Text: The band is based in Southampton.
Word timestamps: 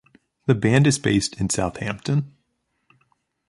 The 0.47 0.55
band 0.55 0.87
is 0.87 0.97
based 0.97 1.39
in 1.39 1.51
Southampton. 1.51 2.35